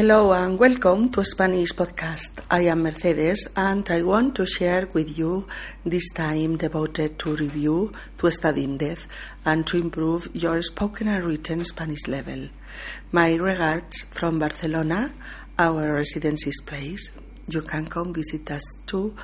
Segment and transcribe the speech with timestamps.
[0.00, 2.30] Hello and welcome to Spanish Podcast.
[2.50, 5.46] I am Mercedes and I want to share with you
[5.84, 9.06] this time devoted to review, to study in depth,
[9.44, 12.48] and to improve your spoken and written Spanish level.
[13.12, 15.12] My regards from Barcelona,
[15.58, 17.10] our residency's place.
[17.48, 19.14] You can come visit us to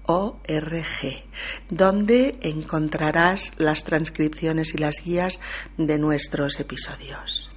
[0.06, 1.24] org,
[1.70, 5.40] donde encontrarás las transcripciones y las guías
[5.78, 7.50] de nuestros episodios.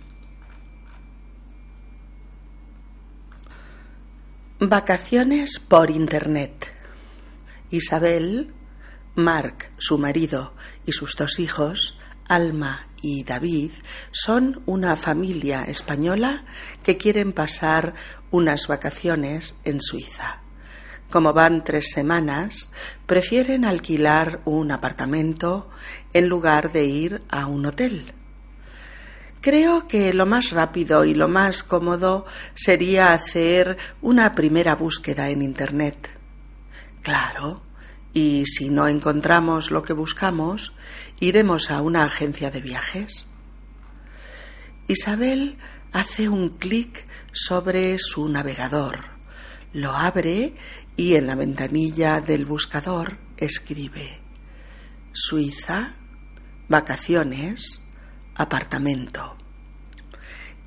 [4.58, 6.72] Vacaciones por Internet.
[7.70, 8.54] Isabel,
[9.14, 10.54] Mark, su marido,
[10.86, 13.72] y sus dos hijos, Alma y David,
[14.12, 16.44] son una familia española
[16.82, 17.94] que quieren pasar
[18.30, 20.45] unas vacaciones en Suiza
[21.10, 22.70] como van tres semanas,
[23.06, 25.70] prefieren alquilar un apartamento
[26.12, 28.12] en lugar de ir a un hotel.
[29.40, 35.42] Creo que lo más rápido y lo más cómodo sería hacer una primera búsqueda en
[35.42, 36.08] Internet.
[37.02, 37.62] Claro,
[38.12, 40.72] y si no encontramos lo que buscamos,
[41.20, 43.28] iremos a una agencia de viajes.
[44.88, 45.58] Isabel
[45.92, 49.15] hace un clic sobre su navegador,
[49.76, 50.54] lo abre
[50.96, 54.20] y en la ventanilla del buscador escribe
[55.12, 55.96] Suiza,
[56.66, 57.82] vacaciones,
[58.34, 59.36] apartamento.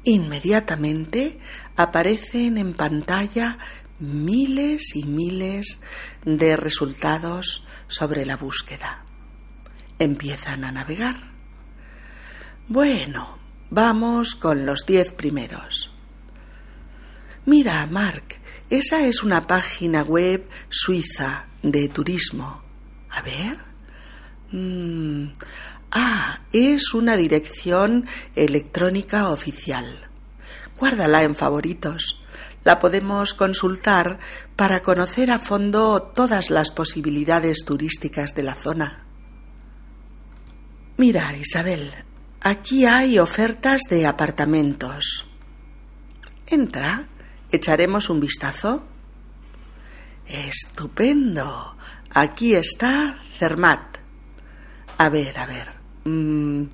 [0.04, 1.40] Inmediatamente
[1.76, 3.58] aparecen en pantalla
[4.00, 5.82] miles y miles
[6.24, 9.06] de resultados sobre la búsqueda.
[9.98, 11.16] Empiezan a navegar.
[12.68, 13.40] Bueno,
[13.72, 15.92] vamos con los diez primeros.
[17.46, 18.39] Mira, Mark,
[18.70, 22.62] esa es una página web suiza de turismo.
[23.10, 23.58] A ver.
[24.52, 25.32] Mm,
[25.92, 30.08] ah, es una dirección electrónica oficial.
[30.78, 32.22] Guárdala en favoritos.
[32.64, 34.20] La podemos consultar
[34.56, 39.06] para conocer a fondo todas las posibilidades turísticas de la zona.
[40.98, 41.92] Mira, Isabel,
[42.42, 45.26] aquí hay ofertas de apartamentos.
[46.46, 47.08] Entra
[47.52, 48.84] ¿Echaremos un vistazo?
[50.28, 51.76] Estupendo.
[52.14, 53.98] Aquí está Cermat.
[54.98, 55.72] A ver, a ver.
[56.04, 56.66] Mm,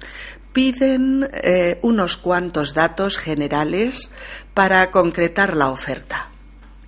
[0.51, 4.09] piden eh, unos cuantos datos generales
[4.53, 6.29] para concretar la oferta.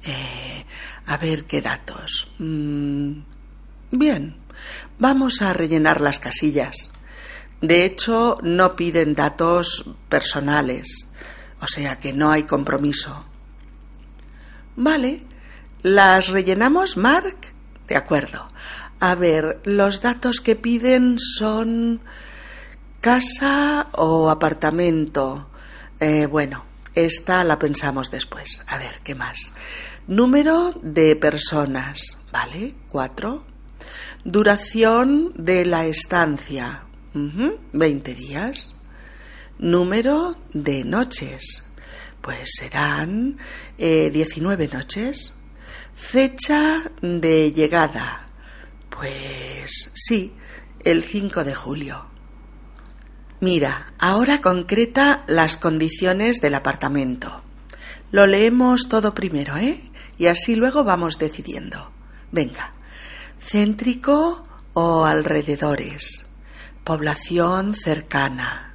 [0.04, 0.66] Eh,
[1.06, 2.30] a ver qué datos.
[2.40, 3.20] Mm,
[3.92, 4.38] bien,
[5.00, 6.92] vamos a rellenar las casillas.
[7.62, 11.10] De hecho, no piden datos personales,
[11.60, 13.26] o sea que no hay compromiso.
[14.78, 15.24] Vale.
[15.82, 17.36] ¿Las rellenamos, Mark?
[17.88, 18.48] De acuerdo.
[19.00, 22.00] A ver, los datos que piden son
[23.02, 25.50] casa o apartamento.
[26.00, 28.62] Eh, bueno, esta la pensamos después.
[28.68, 29.54] A ver, ¿qué más?
[30.08, 32.76] Número de personas, ¿vale?
[32.90, 33.46] Cuatro.
[34.24, 36.84] Duración de la estancia,
[37.74, 38.76] veinte días.
[39.58, 41.67] Número de noches,
[42.28, 43.38] pues serán
[43.78, 45.34] 19 eh, noches.
[45.96, 48.26] Fecha de llegada.
[48.90, 50.34] Pues sí,
[50.84, 52.06] el 5 de julio.
[53.40, 57.44] Mira, ahora concreta las condiciones del apartamento.
[58.12, 59.80] Lo leemos todo primero, ¿eh?
[60.18, 61.94] Y así luego vamos decidiendo.
[62.34, 62.74] Venga.
[63.40, 66.26] Céntrico o alrededores.
[66.84, 68.67] Población cercana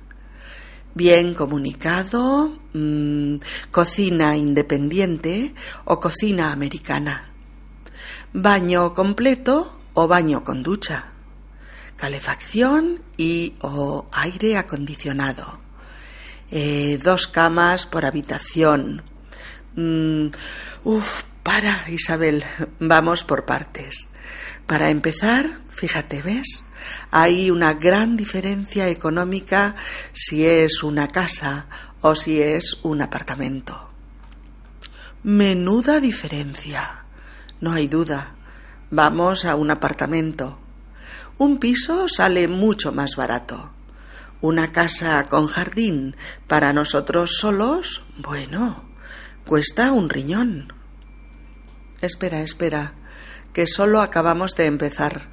[0.95, 3.37] bien comunicado, mm,
[3.71, 5.55] cocina independiente
[5.85, 7.31] o cocina americana,
[8.33, 11.13] baño completo o baño con ducha,
[11.97, 15.61] calefacción y o aire acondicionado,
[16.51, 19.03] eh, dos camas por habitación.
[19.77, 20.27] Mm,
[20.85, 22.45] uf, para, Isabel,
[22.79, 24.09] vamos por partes.
[24.67, 26.65] Para empezar, fíjate, ¿ves?
[27.11, 29.75] Hay una gran diferencia económica
[30.13, 31.67] si es una casa
[32.01, 33.91] o si es un apartamento.
[35.23, 37.05] Menuda diferencia.
[37.61, 38.35] No hay duda.
[38.91, 40.59] Vamos a un apartamento.
[41.39, 43.73] Un piso sale mucho más barato.
[44.41, 46.17] Una casa con jardín
[46.49, 48.85] para nosotros solos, bueno,
[49.47, 50.73] cuesta un riñón.
[52.01, 52.95] Espera, espera,
[53.53, 55.32] que solo acabamos de empezar.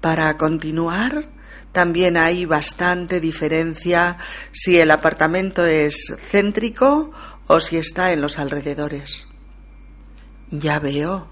[0.00, 1.28] Para continuar,
[1.72, 4.18] también hay bastante diferencia
[4.52, 7.10] si el apartamento es céntrico
[7.46, 9.26] o si está en los alrededores.
[10.50, 11.28] Ya veo.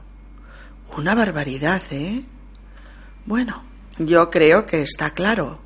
[0.96, 2.24] Una barbaridad, ¿eh?
[3.26, 3.64] Bueno,
[3.98, 5.60] yo creo que está claro.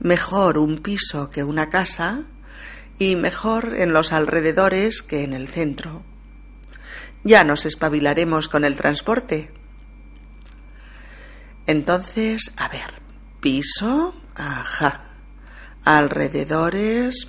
[0.00, 2.24] Mejor un piso que una casa
[2.98, 6.02] y mejor en los alrededores que en el centro.
[7.24, 9.52] Ya nos espabilaremos con el transporte.
[11.66, 13.02] Entonces, a ver,
[13.40, 15.04] piso, ajá,
[15.84, 17.26] alrededores,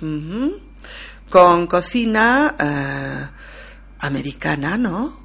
[1.30, 3.28] con cocina eh,
[4.00, 5.18] americana, ¿no?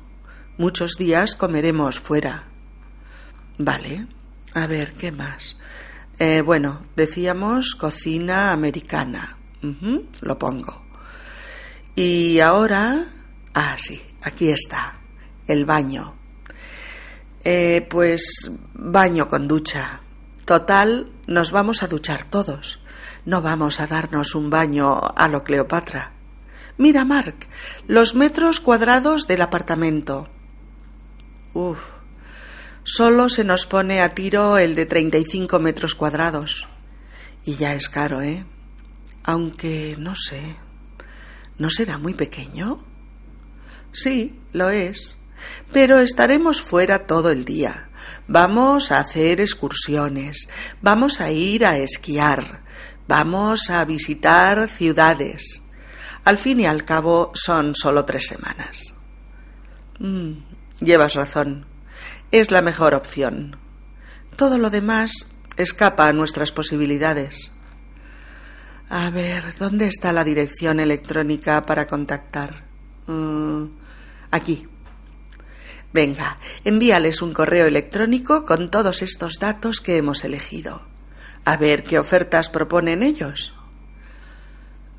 [0.57, 2.47] Muchos días comeremos fuera.
[3.57, 4.07] Vale,
[4.53, 5.57] a ver, ¿qué más?
[6.17, 9.37] Eh, bueno, decíamos cocina americana.
[10.21, 10.85] lo pongo.
[11.95, 13.05] Y ahora,
[13.53, 14.99] ah, sí, aquí está,
[15.47, 16.18] el baño.
[17.43, 20.01] Eh, pues baño con ducha.
[20.45, 22.79] Total, nos vamos a duchar todos.
[23.25, 26.13] No vamos a darnos un baño a lo Cleopatra.
[26.77, 27.47] Mira, Mark,
[27.87, 30.29] los metros cuadrados del apartamento.
[31.53, 31.79] Uf,
[32.83, 36.67] solo se nos pone a tiro el de 35 metros cuadrados.
[37.45, 38.45] Y ya es caro, ¿eh?
[39.23, 40.55] Aunque no sé.
[41.57, 42.83] ¿No será muy pequeño?
[43.91, 45.18] Sí, lo es
[45.71, 47.89] pero estaremos fuera todo el día.
[48.27, 50.47] Vamos a hacer excursiones,
[50.81, 52.61] vamos a ir a esquiar,
[53.07, 55.61] vamos a visitar ciudades.
[56.25, 58.93] Al fin y al cabo son solo tres semanas.
[59.99, 60.33] Mm,
[60.79, 61.65] llevas razón.
[62.31, 63.57] Es la mejor opción.
[64.35, 65.27] Todo lo demás
[65.57, 67.51] escapa a nuestras posibilidades.
[68.89, 72.63] A ver, ¿dónde está la dirección electrónica para contactar?
[73.07, 73.65] Mm,
[74.31, 74.67] aquí.
[75.91, 80.83] Venga, envíales un correo electrónico con todos estos datos que hemos elegido.
[81.45, 83.53] A ver qué ofertas proponen ellos.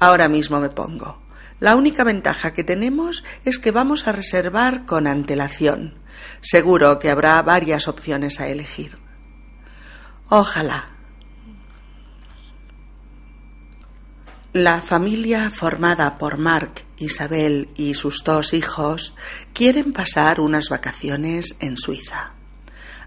[0.00, 1.22] Ahora mismo me pongo.
[1.60, 5.94] La única ventaja que tenemos es que vamos a reservar con antelación.
[6.40, 8.98] Seguro que habrá varias opciones a elegir.
[10.28, 10.88] Ojalá.
[14.52, 19.14] La familia formada por Mark, Isabel y sus dos hijos
[19.52, 22.35] quieren pasar unas vacaciones en Suiza.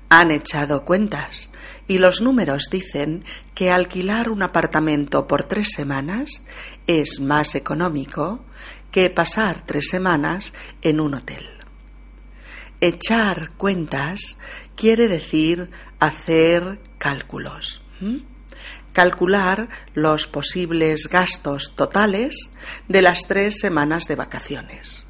[0.10, 1.51] Han echado cuentas
[1.88, 3.24] y los números dicen
[3.56, 6.44] que alquilar un apartamento por tres semanas
[6.88, 8.44] es más económico
[8.92, 11.45] que pasar tres semanas en un hotel.
[12.81, 14.38] Echar cuentas
[14.75, 15.69] quiere decir
[16.00, 17.81] hacer cálculos
[18.94, 22.51] calcular los posibles gastos totales
[22.88, 25.07] de las tres semanas de vacaciones.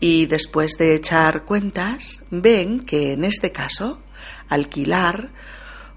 [0.00, 4.00] Y después de echar cuentas, ven que en este caso,
[4.48, 5.30] alquilar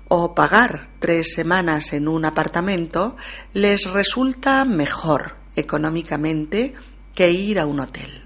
[0.08, 3.16] o pagar tres semanas en un apartamento
[3.54, 6.74] les resulta mejor económicamente
[7.14, 8.26] que ir a un hotel.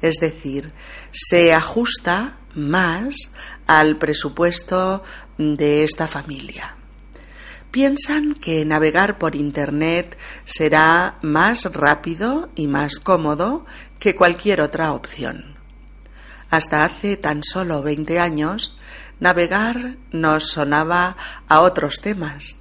[0.00, 0.72] Es decir,
[1.10, 3.32] se ajusta más
[3.66, 5.02] al presupuesto
[5.36, 6.75] de esta familia
[7.76, 13.66] piensan que navegar por Internet será más rápido y más cómodo
[13.98, 15.58] que cualquier otra opción.
[16.48, 18.78] Hasta hace tan solo 20 años,
[19.20, 22.60] navegar nos sonaba a otros temas,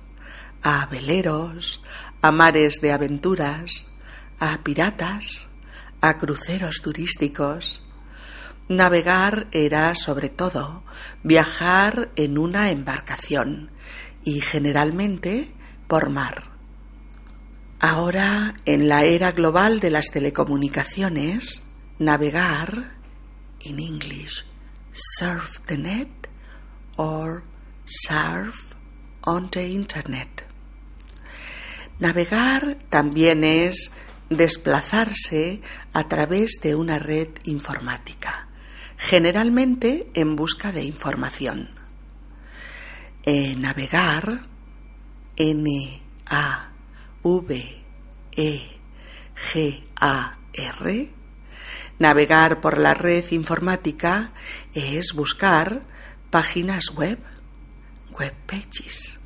[0.61, 1.79] a veleros,
[2.21, 3.87] a mares de aventuras,
[4.37, 5.47] a piratas,
[6.01, 7.81] a cruceros turísticos.
[8.67, 10.83] Navegar era, sobre todo,
[11.23, 13.71] viajar en una embarcación
[14.25, 15.53] y generalmente
[15.87, 16.51] por mar.
[17.79, 21.63] Ahora, en la era global de las telecomunicaciones,
[21.99, 22.95] navegar,
[23.61, 24.43] in English,
[24.91, 26.09] surf the net
[26.97, 27.43] or
[27.85, 28.75] surf
[29.21, 30.45] on the Internet.
[31.99, 33.91] Navegar también es
[34.29, 35.61] desplazarse
[35.93, 38.49] a través de una red informática,
[38.97, 41.74] generalmente en busca de información.
[43.27, 44.41] Eh, navegar,
[45.35, 45.89] N-A-V-E-G-A-R,
[51.97, 54.31] navegar por la red informática
[54.75, 55.81] es buscar
[56.29, 57.17] páginas web,
[58.11, 59.17] web pages,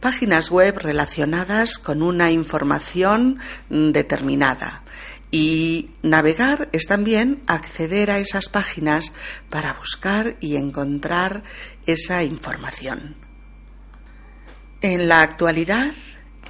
[0.00, 3.38] páginas web relacionadas con una información
[3.70, 4.82] determinada.
[5.34, 9.14] Y navegar es también acceder a esas páginas
[9.48, 11.42] para buscar y encontrar
[11.86, 13.16] esa información.
[14.82, 15.92] En la actualidad,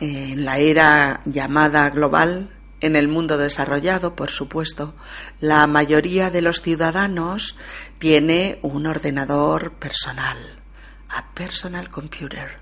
[0.01, 4.97] en la era llamada global, en el mundo desarrollado, por supuesto,
[5.39, 7.57] la mayoría de los ciudadanos
[8.01, 10.61] tiene un ordenador personal,
[11.09, 12.59] a personal computer.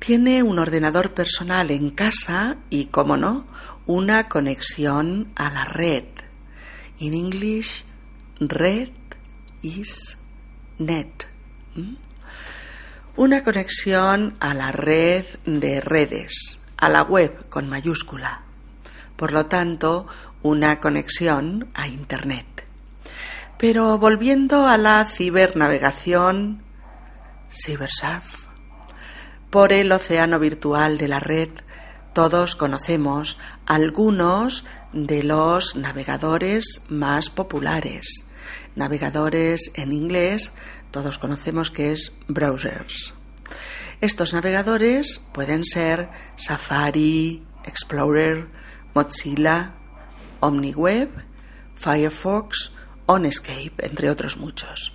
[0.00, 3.46] Tiene un ordenador personal en casa y, como no,
[3.86, 6.04] una conexión a la red.
[6.98, 7.84] In English,
[8.40, 8.90] red
[9.62, 10.16] is
[10.78, 11.26] net.
[13.16, 18.42] Una conexión a la red de redes, a la web con mayúscula.
[19.16, 20.06] Por lo tanto,
[20.42, 22.64] una conexión a Internet.
[23.58, 26.62] Pero volviendo a la cibernavegación,
[27.50, 28.46] cybersurf,
[29.50, 31.50] por el océano virtual de la red,
[32.14, 38.24] todos conocemos algunos de los navegadores más populares.
[38.76, 40.52] Navegadores en inglés
[40.90, 43.14] todos conocemos que es browsers.
[44.00, 48.48] Estos navegadores pueden ser Safari, Explorer,
[48.94, 49.74] Mozilla,
[50.40, 51.10] OmniWeb,
[51.74, 52.70] Firefox,
[53.06, 54.92] OnEscape, entre otros muchos.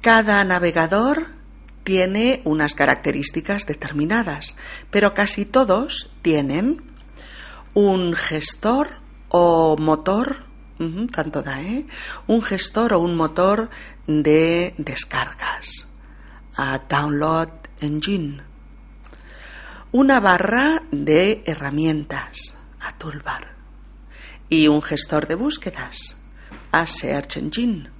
[0.00, 1.43] Cada navegador
[1.84, 4.56] tiene unas características determinadas,
[4.90, 6.82] pero casi todos tienen
[7.74, 10.44] un gestor o motor
[11.12, 11.86] tanto da, ¿eh?
[12.26, 13.70] Un gestor o un motor
[14.06, 15.88] de descargas.
[16.56, 17.48] A Download
[17.80, 18.42] Engine.
[19.92, 22.54] Una barra de herramientas.
[22.80, 23.54] A Toolbar.
[24.48, 26.16] Y un gestor de búsquedas.
[26.72, 27.93] A Search Engine.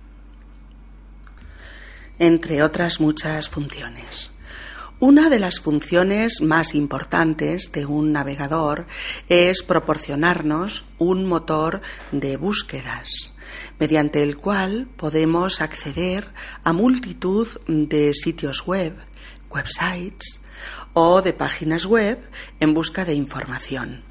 [2.19, 4.33] Entre otras muchas funciones.
[5.01, 8.87] Una de las funciones más importantes de un navegador
[9.29, 13.35] es proporcionarnos un motor de búsquedas,
[13.81, 18.95] mediante el cual podemos acceder a multitud de sitios web,
[19.51, 20.41] websites
[20.93, 22.21] o de páginas web
[22.61, 24.05] en busca de información.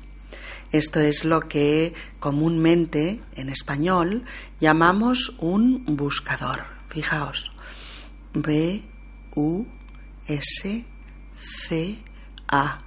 [0.73, 4.25] Esto es lo que comúnmente en español
[4.59, 6.65] llamamos un buscador.
[6.89, 7.52] Fijaos,
[8.33, 8.83] B
[9.35, 9.65] U
[10.27, 10.85] S
[11.37, 11.97] C
[12.47, 12.79] A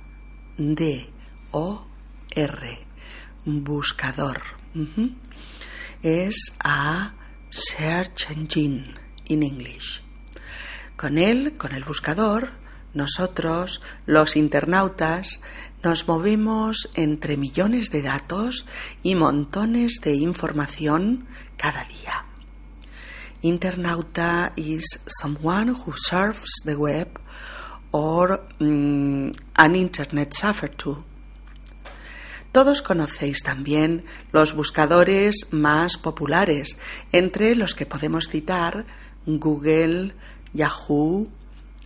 [0.56, 1.10] D
[1.52, 1.86] O
[2.34, 2.86] R
[3.46, 4.42] buscador
[6.02, 7.14] es a
[7.48, 8.94] search engine
[9.26, 10.02] in English.
[10.96, 12.50] Con él, con el buscador,
[12.92, 15.40] nosotros, los internautas,
[15.82, 18.66] nos movemos entre millones de datos
[19.02, 21.26] y montones de información
[21.56, 22.25] cada día.
[23.46, 27.20] Internauta is someone who surfs the web
[27.92, 31.04] or um, an internet surfer too.
[32.50, 36.76] Todos conocéis también los buscadores más populares,
[37.12, 38.84] entre los que podemos citar
[39.26, 40.14] Google,
[40.52, 41.28] Yahoo,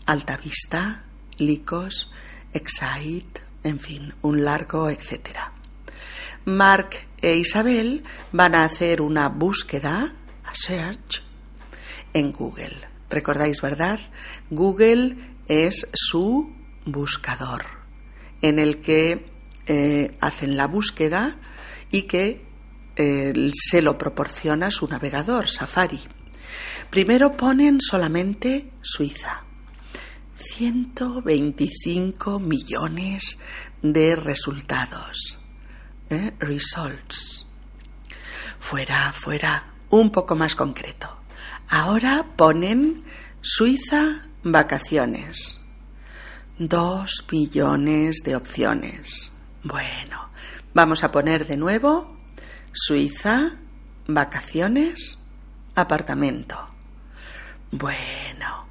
[0.07, 1.05] Altavista,
[1.37, 2.11] Lycos,
[2.55, 5.53] Excite, en fin, un largo etcétera.
[6.47, 8.03] Mark e Isabel
[8.33, 11.30] van a hacer una búsqueda, a search,
[12.13, 12.77] en Google.
[13.09, 14.01] ¿Recordáis, verdad?
[14.51, 15.17] Google
[15.49, 17.65] es su buscador
[18.43, 19.27] en el que
[19.67, 21.39] eh, hacen la búsqueda
[21.91, 22.47] y que
[22.97, 26.01] eh, se lo proporciona su navegador, Safari.
[26.91, 29.45] Primero ponen solamente Suiza.
[30.57, 33.39] 125 millones
[33.83, 35.39] de resultados.
[36.09, 36.33] ¿eh?
[36.39, 37.47] Results.
[38.59, 41.20] Fuera, fuera, un poco más concreto.
[41.73, 43.05] Ahora ponen
[43.43, 45.61] Suiza vacaciones.
[46.59, 49.33] Dos millones de opciones.
[49.63, 50.31] Bueno,
[50.75, 52.17] vamos a poner de nuevo
[52.73, 53.53] Suiza,
[54.09, 55.21] vacaciones,
[55.77, 56.59] apartamento.
[57.71, 58.67] Bueno,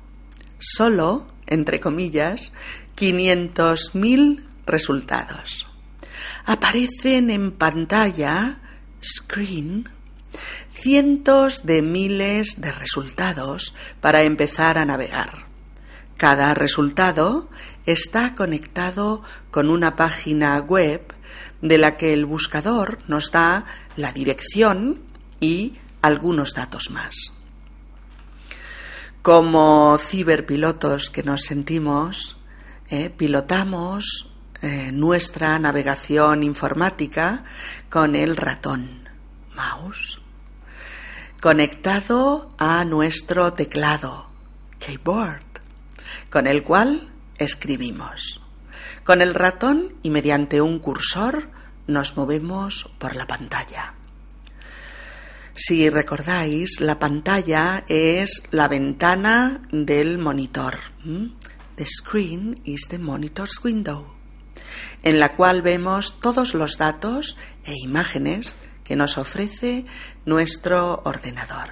[0.58, 2.51] solo, entre comillas,
[2.98, 5.68] 500.000 resultados.
[6.46, 8.60] Aparecen en pantalla,
[9.01, 9.88] screen,
[10.79, 15.48] cientos de miles de resultados para empezar a navegar.
[16.17, 17.50] Cada resultado
[17.86, 19.21] está conectado
[19.51, 21.13] con una página web
[21.62, 25.01] de la que el buscador nos da la dirección
[25.39, 27.15] y algunos datos más.
[29.21, 32.38] Como ciberpilotos que nos sentimos,
[32.89, 34.31] eh, pilotamos
[34.62, 37.43] eh, nuestra navegación informática
[37.89, 39.09] con el ratón,
[39.55, 40.18] mouse
[41.41, 44.27] conectado a nuestro teclado,
[44.79, 45.46] keyboard,
[46.29, 48.41] con el cual escribimos.
[49.05, 51.50] Con el ratón y mediante un cursor
[51.88, 53.93] nos movemos por la pantalla.
[55.53, 60.79] Si recordáis, la pantalla es la ventana del monitor,
[61.77, 64.13] The screen is the monitor's window,
[65.03, 69.86] en la cual vemos todos los datos e imágenes que nos ofrece
[70.29, 71.69] nuestro ordenador.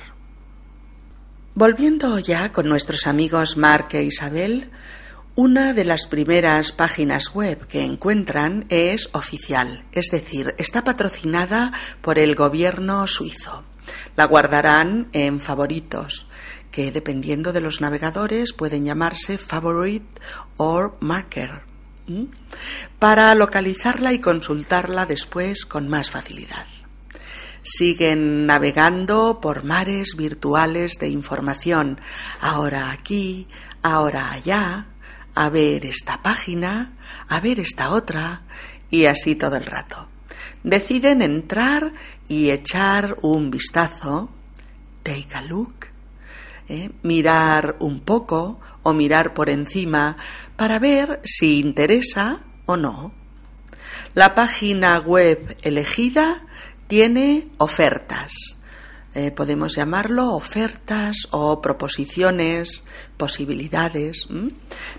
[1.54, 4.72] Volviendo ya con nuestros amigos Mark e Isabel,
[5.36, 11.72] una de las primeras páginas web que encuentran es oficial, es decir, está patrocinada
[12.02, 13.64] por el gobierno suizo.
[14.16, 16.26] La guardarán en favoritos,
[16.72, 20.20] que dependiendo de los navegadores pueden llamarse favorite
[20.58, 21.62] o marker,
[22.98, 26.66] para localizarla y consultarla después con más facilidad.
[27.70, 32.00] Siguen navegando por mares virtuales de información,
[32.40, 33.50] ahora aquí,
[33.84, 34.88] ahora allá,
[35.36, 36.98] a ver esta página,
[37.28, 38.44] a ver esta otra,
[38.90, 40.08] y así todo el rato.
[40.64, 41.92] Deciden entrar
[42.30, 44.30] y echar un vistazo,
[45.04, 45.88] take a look,
[46.70, 46.92] ¿eh?
[47.04, 50.16] mirar un poco o mirar por encima
[50.56, 53.12] para ver si interesa o no.
[54.14, 56.47] La página web elegida
[56.88, 58.58] tiene ofertas
[59.18, 62.84] eh, podemos llamarlo ofertas o proposiciones,
[63.18, 64.28] posibilidades,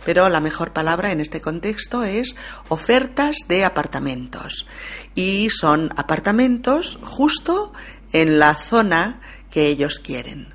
[0.04, 2.34] pero la mejor palabra en este contexto es
[2.68, 4.66] ofertas de apartamentos.
[5.14, 7.72] Y son apartamentos justo
[8.12, 9.20] en la zona
[9.52, 10.52] que ellos quieren.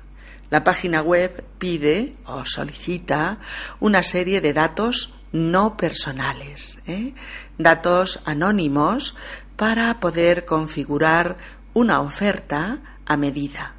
[0.50, 3.38] La página web pide o solicita
[3.80, 7.12] una serie de datos no personales, ¿eh?
[7.58, 9.16] datos anónimos
[9.56, 11.36] para poder configurar
[11.74, 13.74] una oferta a medida.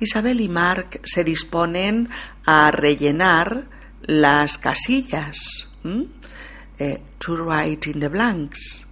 [0.00, 2.08] Isabel y Mark se disponen
[2.46, 3.66] a rellenar
[4.02, 5.38] las casillas,
[6.78, 8.86] eh, to write in the blanks,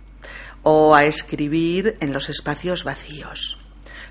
[0.63, 3.59] o a escribir en los espacios vacíos.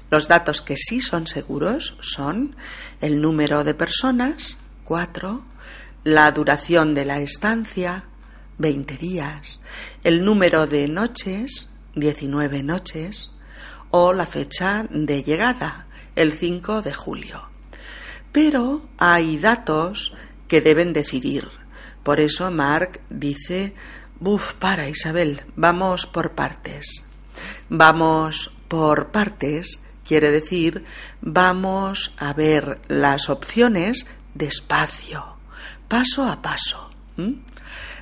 [0.10, 2.56] Los datos que sí son seguros son
[3.02, 4.58] el número de personas,
[6.04, 8.06] la duración de la estancia,
[8.58, 9.60] 20 días,
[10.04, 13.32] el número de noches, 19 noches,
[13.92, 17.50] o la fecha de llegada, el 5 de julio.
[18.32, 20.14] Pero hay datos
[20.48, 21.48] que deben decidir.
[22.04, 23.74] Por eso Mark dice,
[24.20, 27.06] buf, para Isabel, vamos por partes.
[27.70, 30.86] Vamos por partes quiere decir
[31.22, 35.38] vamos a ver las opciones despacio,
[35.88, 36.92] paso a paso.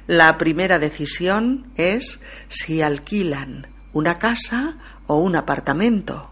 [0.08, 6.32] La primera decisión es si alquilan una casa o un apartamento.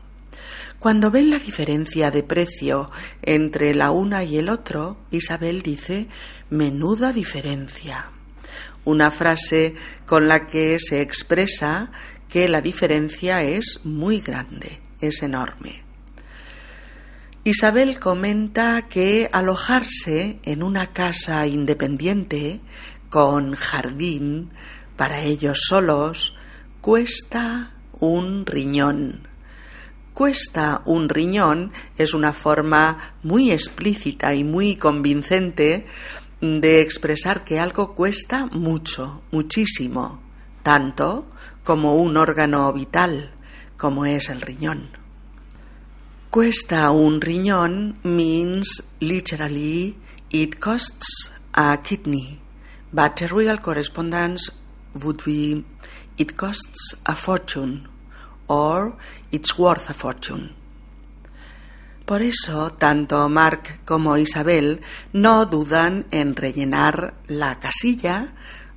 [0.78, 2.92] Cuando ven la diferencia de precio
[3.24, 6.08] entre la una y el otro, Isabel dice
[6.52, 8.12] menuda diferencia.
[8.86, 9.74] Una frase
[10.06, 11.90] con la que se expresa
[12.30, 15.84] que la diferencia es muy grande, es enorme.
[17.46, 22.62] Isabel comenta que alojarse en una casa independiente,
[23.14, 24.50] con jardín,
[24.98, 26.34] para ellos solos,
[26.82, 29.28] cuesta un riñón.
[30.16, 35.86] Cuesta un riñón es una forma muy explícita y muy convincente
[36.42, 40.20] de expresar que algo cuesta mucho, muchísimo,
[40.64, 41.30] tanto
[41.64, 43.30] como un órgano vital,
[43.78, 44.90] como es el riñón.
[46.32, 49.98] Cuesta un riñón means literally
[50.32, 52.40] it costs a kidney,
[52.94, 54.50] but the real correspondence
[55.04, 55.66] would be
[56.18, 57.88] it costs a fortune
[58.48, 58.96] or
[59.32, 60.56] it's worth a fortune.
[62.06, 64.82] Por eso, tanto Mark como Isabel
[65.14, 68.34] no dudan en rellenar la casilla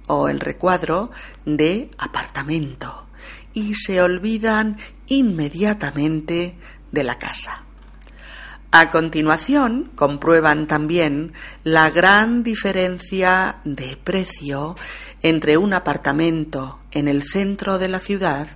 [0.07, 1.11] o el recuadro
[1.45, 3.07] de apartamento
[3.53, 6.57] y se olvidan inmediatamente
[6.93, 7.66] de la casa.
[8.71, 14.77] A continuación, comprueban también la gran diferencia de precio
[15.23, 18.49] entre un apartamento en el centro de la ciudad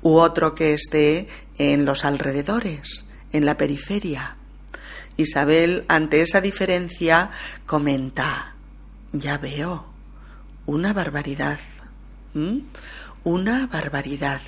[0.00, 4.36] u otro que esté en los alrededores, en la periferia.
[5.16, 7.30] Isabel, ante esa diferencia,
[7.66, 8.54] comenta,
[9.12, 9.86] ya veo,
[10.66, 11.58] una barbaridad,
[13.24, 14.40] una barbaridad.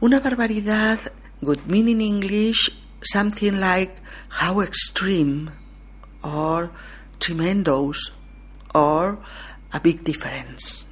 [0.00, 0.98] Una barbaridad
[1.42, 3.94] would mean in English something like
[4.28, 5.50] how extreme
[6.22, 6.70] or
[7.18, 8.12] tremendous
[8.74, 9.18] or
[9.72, 10.86] a big difference.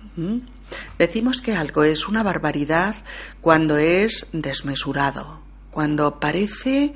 [0.99, 2.97] Decimos que algo es una barbaridad
[3.41, 5.41] cuando es desmesurado,
[5.71, 6.95] cuando parece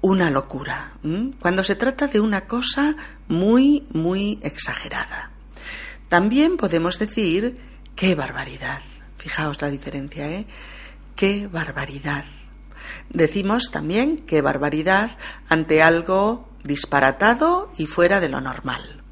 [0.00, 0.92] una locura,
[1.40, 5.30] cuando se trata de una cosa muy, muy exagerada.
[6.08, 7.58] También podemos decir
[7.96, 8.82] qué barbaridad.
[9.18, 10.46] Fijaos la diferencia, ¿eh?
[11.16, 12.24] Qué barbaridad.
[13.10, 15.12] Decimos también qué barbaridad
[15.48, 19.02] ante algo disparatado y fuera de lo normal.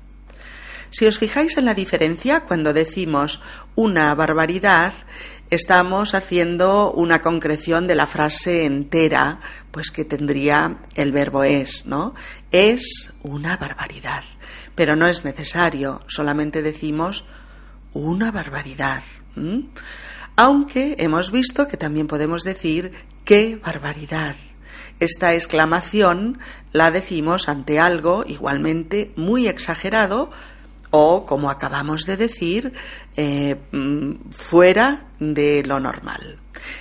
[0.91, 3.41] Si os fijáis en la diferencia, cuando decimos
[3.75, 4.93] una barbaridad,
[5.49, 12.15] estamos haciendo una concreción de la frase entera, pues que tendría el verbo es, ¿no?
[12.51, 14.23] Es una barbaridad.
[14.75, 17.25] Pero no es necesario, solamente decimos
[17.93, 19.03] una barbaridad.
[20.37, 22.93] Aunque hemos visto que también podemos decir
[23.25, 24.37] qué barbaridad.
[25.01, 26.39] Esta exclamación
[26.73, 30.31] la decimos ante algo igualmente muy exagerado,
[30.91, 32.73] o, como acabamos de decir,
[33.17, 36.39] eh, mm, fuera de lo normal.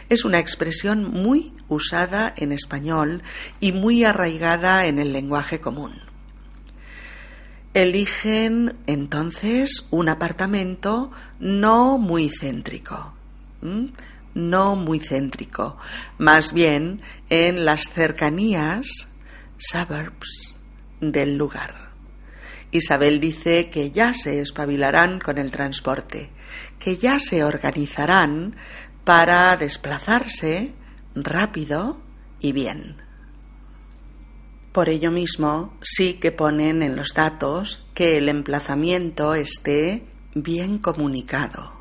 [0.10, 3.24] Es una expresión muy usada en español
[3.60, 5.94] y muy arraigada en el lenguaje común.
[7.74, 13.14] Eligen entonces un apartamento no muy céntrico,
[14.34, 15.78] no muy céntrico,
[16.18, 18.88] más bien en las cercanías,
[19.58, 20.56] suburbs,
[21.00, 21.92] del lugar.
[22.72, 26.30] Isabel dice que ya se espabilarán con el transporte,
[26.80, 28.56] que ya se organizarán
[29.04, 30.74] para desplazarse
[31.14, 32.02] rápido
[32.40, 32.98] y bien.
[34.72, 41.74] Por ello mismo, sí que ponen en los datos que el emplazamiento esté bien comunicado,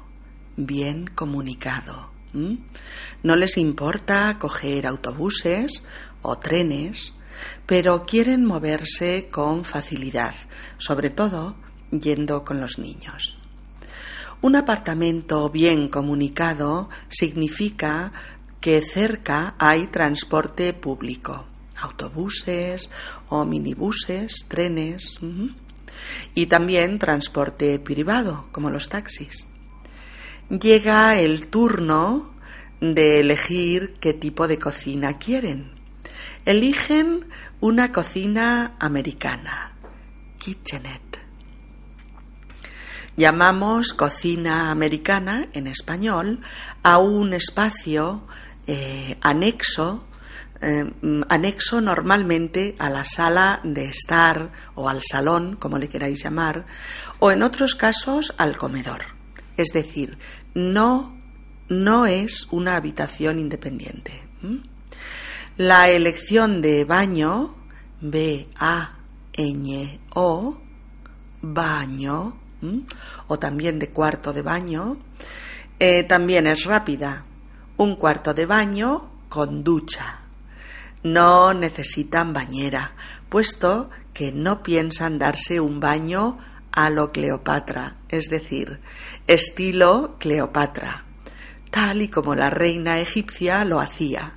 [0.57, 2.10] bien comunicado.
[2.33, 5.85] No les importa coger autobuses
[6.23, 7.15] o trenes
[7.67, 10.35] pero quieren moverse con facilidad,
[10.79, 11.57] sobre todo
[11.91, 13.39] yendo con los niños.
[14.43, 18.13] Un apartamento bien comunicado significa
[18.61, 22.91] que cerca hay transporte público, autobuses
[23.29, 25.19] o minibuses, trenes
[26.35, 29.51] y también transporte privado, como los taxis.
[30.51, 32.35] Llega el turno
[32.81, 35.81] de elegir qué tipo de cocina quieren
[36.45, 37.27] eligen
[37.61, 39.73] una cocina americana,
[40.39, 41.19] kitchenette.
[43.17, 46.41] Llamamos cocina americana en español
[46.83, 48.27] a un espacio
[48.67, 50.07] eh, anexo,
[50.63, 50.91] eh,
[51.29, 56.65] anexo normalmente a la sala de estar o al salón, como le queráis llamar,
[57.19, 59.21] o en otros casos al comedor.
[59.57, 60.17] Es decir,
[60.55, 61.17] no,
[61.69, 64.23] no es una habitación independiente.
[65.57, 67.55] La elección de baño,
[68.01, 68.51] B-A-Ñ-O,
[71.43, 72.39] baño,
[73.29, 74.99] o también de cuarto de baño,
[75.79, 77.25] eh, también es rápida.
[77.77, 80.21] Un cuarto de baño con ducha.
[81.03, 82.95] No necesitan bañera,
[83.31, 86.39] puesto que no piensan darse un baño
[86.73, 88.81] a lo Cleopatra, es decir,
[89.27, 91.05] estilo Cleopatra,
[91.71, 94.35] tal y como la reina egipcia lo hacía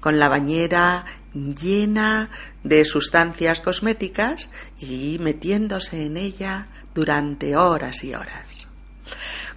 [0.00, 2.30] con la bañera llena
[2.64, 8.46] de sustancias cosméticas y metiéndose en ella durante horas y horas.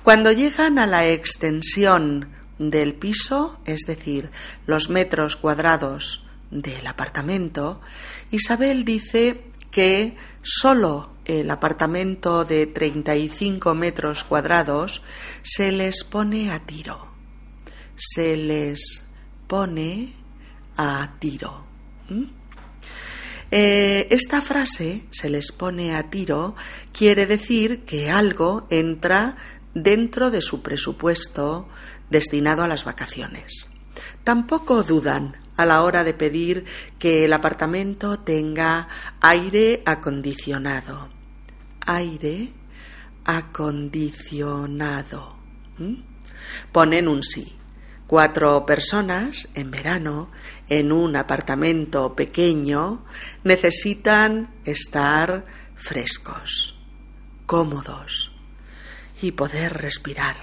[0.04, 4.32] Cuando llegan a la extensión del piso, es decir,
[4.66, 7.80] los metros cuadrados del apartamento,
[8.32, 15.04] Isabel dice que solo el apartamento de 35 metros cuadrados
[15.44, 17.08] se les pone a tiro.
[17.96, 19.06] Se les
[19.46, 20.16] pone
[20.76, 21.66] a tiro.
[23.52, 26.56] Eh, esta frase, se les pone a tiro,
[26.92, 29.38] quiere decir que algo entra
[29.76, 31.70] dentro de su presupuesto
[32.10, 33.70] destinado a las vacaciones.
[34.24, 36.66] Tampoco dudan a la hora de pedir
[36.98, 38.88] que el apartamento tenga
[39.22, 41.19] aire acondicionado.
[41.90, 42.54] Aire
[43.26, 45.36] acondicionado.
[46.72, 47.56] Ponen un sí.
[48.06, 50.30] Cuatro personas en verano
[50.68, 53.06] en un apartamento pequeño
[53.44, 56.76] necesitan estar frescos,
[57.48, 58.32] cómodos
[59.22, 60.36] y poder respirar.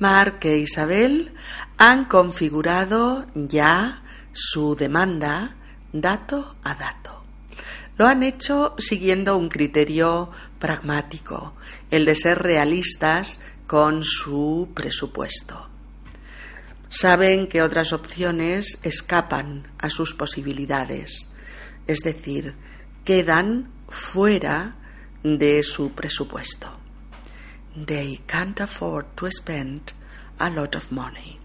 [0.00, 1.32] Mark e Isabel
[1.78, 5.54] han configurado ya su demanda
[5.92, 7.21] dato a dato.
[8.02, 11.54] Lo han hecho siguiendo un criterio pragmático,
[11.88, 13.38] el de ser realistas
[13.68, 15.68] con su presupuesto.
[16.88, 21.30] Saben que otras opciones escapan a sus posibilidades,
[21.86, 22.56] es decir,
[23.04, 24.74] quedan fuera
[25.22, 26.76] de su presupuesto.
[27.86, 29.92] They can't afford to spend
[30.38, 31.38] a lot of money.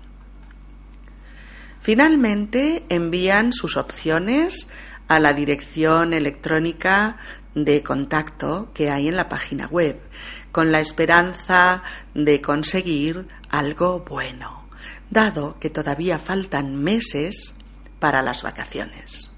[1.81, 4.67] Finalmente envían sus opciones
[5.07, 7.17] a la dirección electrónica
[7.55, 9.99] de contacto que hay en la página web,
[10.51, 14.57] con la esperanza de conseguir algo bueno
[15.09, 17.53] dado que todavía faltan meses
[17.99, 19.31] para las vacaciones.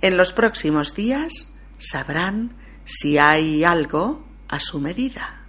[0.00, 2.54] En los próximos días sabrán
[2.84, 5.42] si hay algo a su medida.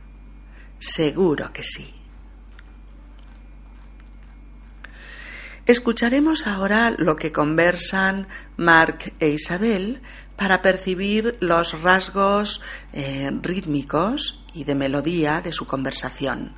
[0.79, 1.96] Seguro que sí.
[5.67, 10.01] Escucharemos ahora lo que conversan Mark e Isabel
[10.37, 12.61] para percibir los rasgos
[12.93, 16.53] eh, rítmicos y de melodía de su conversación.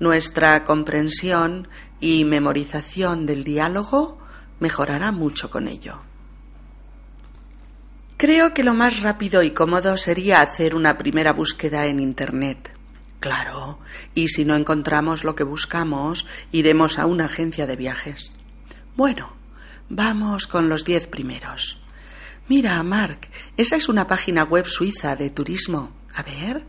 [0.00, 1.68] Nuestra comprensión
[2.00, 4.18] y memorización del diálogo
[4.60, 6.00] mejorará mucho con ello.
[8.16, 12.72] Creo que lo más rápido y cómodo sería hacer una primera búsqueda en Internet.
[13.22, 13.78] Claro,
[14.16, 18.34] y si no encontramos lo que buscamos, iremos a una agencia de viajes.
[18.96, 19.32] Bueno,
[19.88, 21.78] vamos con los diez primeros.
[22.48, 25.92] Mira, Mark, esa es una página web suiza de turismo.
[26.12, 26.64] A ver.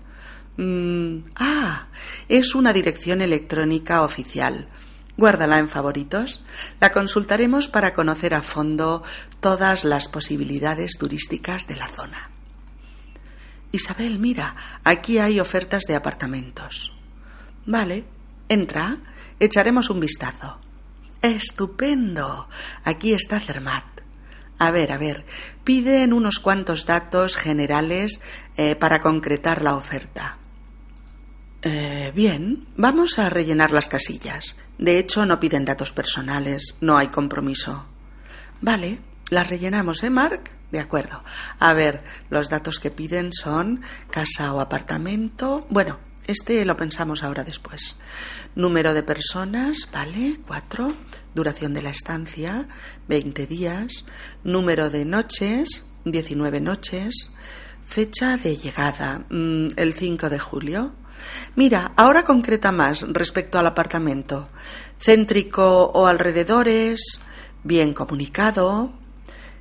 [0.58, 1.88] Mm, ah,
[2.30, 4.68] es una dirección electrónica oficial.
[5.18, 6.46] Guárdala en favoritos.
[6.80, 9.02] La consultaremos para conocer a fondo
[9.40, 12.33] todas las posibilidades turísticas de la zona.
[13.74, 16.94] Isabel, mira, aquí hay ofertas de apartamentos.
[17.66, 18.06] Vale,
[18.48, 19.00] entra,
[19.40, 20.62] echaremos un vistazo.
[21.24, 22.48] Estupendo.
[22.84, 24.02] Aquí está Cermat.
[24.60, 25.26] A ver, a ver,
[25.64, 28.22] piden unos cuantos datos generales
[28.58, 30.38] eh, para concretar la oferta.
[31.64, 34.56] Eh, bien, vamos a rellenar las casillas.
[34.78, 37.88] De hecho, no piden datos personales, no hay compromiso.
[38.62, 39.00] Vale,
[39.32, 40.52] las rellenamos, ¿eh, Mark?
[40.74, 41.24] De acuerdo.
[41.60, 45.68] A ver, los datos que piden son casa o apartamento.
[45.70, 47.96] Bueno, este lo pensamos ahora después.
[48.56, 50.40] Número de personas, ¿vale?
[50.48, 50.92] Cuatro.
[51.36, 52.68] Duración de la estancia,
[53.08, 54.04] 20 días.
[54.44, 57.30] Número de noches, 19 noches.
[57.86, 60.96] Fecha de llegada, mm, el 5 de julio.
[61.56, 64.50] Mira, ahora concreta más respecto al apartamento.
[65.00, 67.20] Céntrico o alrededores,
[67.64, 69.03] bien comunicado,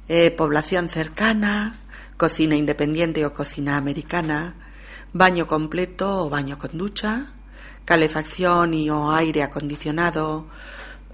[0.08, 1.80] eh, población cercana,
[2.16, 4.54] cocina independiente o cocina americana,
[5.12, 7.26] baño completo o baño con ducha,
[7.84, 10.46] calefacción y o aire acondicionado,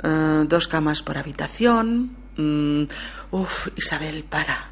[0.03, 2.16] eh, dos camas por habitación.
[2.37, 2.85] Mm,
[3.31, 4.70] uf, Isabel, para.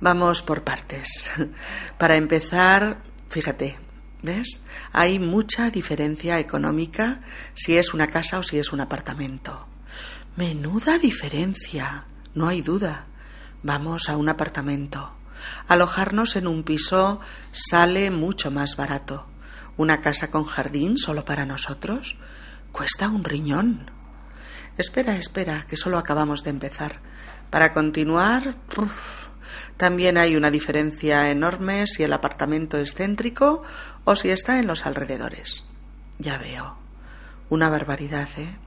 [0.00, 1.30] Vamos por partes.
[1.98, 3.78] Para empezar, fíjate,
[4.22, 4.60] ¿ves?
[4.92, 7.20] Hay mucha diferencia económica
[7.54, 9.66] si es una casa o si es un apartamento.
[10.36, 13.06] Menuda diferencia, no hay duda.
[13.64, 15.16] Vamos a un apartamento.
[15.68, 17.18] Alojarnos en un piso
[17.50, 19.26] sale mucho más barato.
[19.78, 22.18] Una casa con jardín solo para nosotros
[22.72, 23.90] cuesta un riñón.
[24.76, 27.00] Espera, espera, que solo acabamos de empezar.
[27.48, 28.54] Para continuar,
[29.78, 33.62] también hay una diferencia enorme si el apartamento es céntrico
[34.04, 35.64] o si está en los alrededores.
[36.18, 36.76] Ya veo.
[37.48, 38.58] Una barbaridad, ¿eh?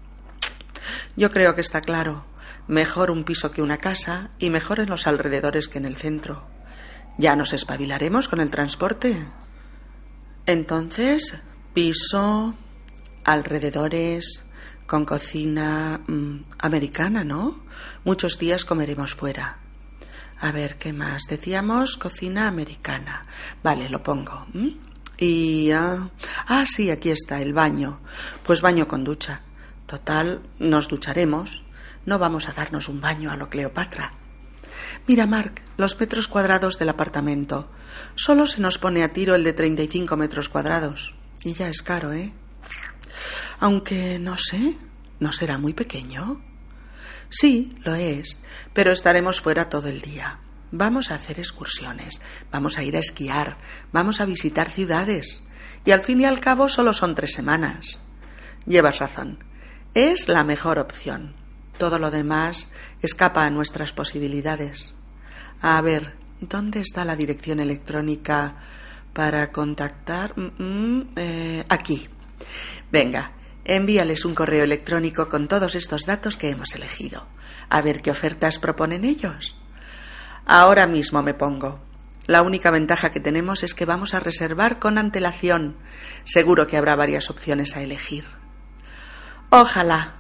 [1.16, 2.26] Yo creo que está claro.
[2.68, 6.48] Mejor un piso que una casa y mejor en los alrededores que en el centro.
[7.18, 9.26] ¿Ya nos espabilaremos con el transporte?
[10.46, 11.38] Entonces,
[11.74, 12.56] piso,
[13.24, 14.44] alrededores,
[14.88, 17.64] con cocina mm, americana, ¿no?
[18.06, 19.60] Muchos días comeremos fuera.
[20.40, 21.24] A ver, ¿qué más?
[21.30, 23.24] Decíamos cocina americana.
[23.64, 24.46] Vale, lo pongo.
[25.18, 25.72] Y...
[25.72, 26.10] ah,
[26.66, 28.00] sí, aquí está, el baño.
[28.44, 29.42] Pues baño con ducha.
[29.88, 31.64] Total, nos ducharemos.
[32.08, 34.14] No vamos a darnos un baño a lo Cleopatra.
[35.08, 37.70] Mira, Mark, los metros cuadrados del apartamento.
[38.16, 41.14] Solo se nos pone a tiro el de 35 metros cuadrados.
[41.44, 42.32] Y ya es caro, ¿eh?
[43.60, 44.78] Aunque no sé,
[45.20, 46.42] ¿no será muy pequeño?
[47.30, 48.42] Sí, lo es,
[48.72, 50.40] pero estaremos fuera todo el día.
[50.72, 53.58] Vamos a hacer excursiones, vamos a ir a esquiar,
[53.92, 55.44] vamos a visitar ciudades.
[55.84, 58.00] Y al fin y al cabo solo son tres semanas.
[58.66, 59.44] Llevas razón.
[59.94, 61.36] Es la mejor opción.
[61.78, 62.70] Todo lo demás
[63.02, 64.96] escapa a nuestras posibilidades.
[65.62, 68.56] A ver, ¿dónde está la dirección electrónica
[69.14, 70.34] para contactar?
[70.38, 72.10] Mm, mm, eh, aquí.
[72.92, 73.34] Venga,
[73.66, 77.28] envíales un correo electrónico con todos estos datos que hemos elegido.
[77.70, 79.58] A ver qué ofertas proponen ellos.
[80.46, 81.82] Ahora mismo me pongo.
[82.26, 85.78] La única ventaja que tenemos es que vamos a reservar con antelación.
[86.24, 88.26] Seguro que habrá varias opciones a elegir.
[89.50, 90.16] Ojalá,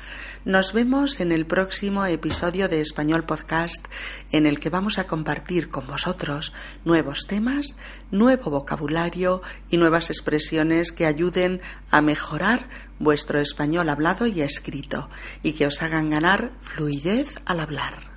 [0.46, 3.86] Nos vemos en el próximo episodio de Español Podcast
[4.32, 6.54] en el que vamos a compartir con vosotros
[6.86, 7.76] nuevos temas,
[8.12, 11.62] nuevo vocabulario y nuevas expresiones que ayuden
[11.92, 15.10] a mejorar vuestro español hablado y escrito
[15.44, 18.15] y que os hagan ganar fluidez al hablar.